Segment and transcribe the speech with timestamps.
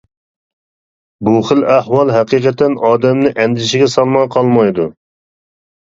[1.27, 4.89] بۇ خىل ئەھۋال ھەقىقەتەن ئادەمنى ئەندىشىگە سالماي قالمايدۇ.